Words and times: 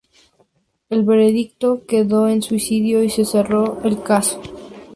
El 0.89 1.03
veredicto 1.03 1.85
quedó 1.85 2.27
en 2.27 2.41
suicidio 2.41 3.03
y 3.03 3.09
se 3.11 3.23
cerró 3.23 3.83
el 3.83 4.01
caso. 4.01 4.41